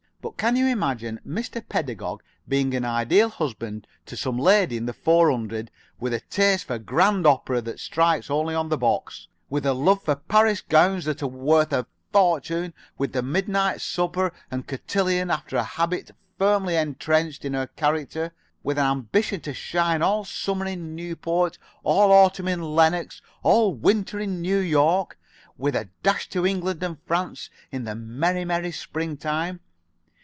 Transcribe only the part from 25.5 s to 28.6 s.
with a dash to England and France in the merry,